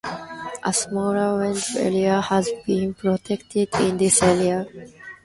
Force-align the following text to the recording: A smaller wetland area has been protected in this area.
A 0.63 0.73
smaller 0.73 1.35
wetland 1.39 1.75
area 1.75 2.21
has 2.21 2.49
been 2.65 2.95
protected 2.95 3.69
in 3.81 3.97
this 3.97 4.23
area. 4.23 4.65